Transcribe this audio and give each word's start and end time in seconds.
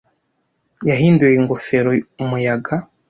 Yahinduye 0.89 1.33
ingofero 1.37 1.89
umuyaga. 2.23 2.73